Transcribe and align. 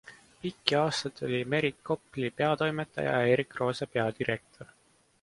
Pikki 0.43 0.75
aastaid 0.77 1.21
oli 1.27 1.43
Merit 1.55 1.77
Kopli 1.83 2.31
peatoimetaja 2.41 3.11
ja 3.21 3.33
Erik 3.35 3.55
Roose 3.55 3.85
peadirektor. 3.95 4.79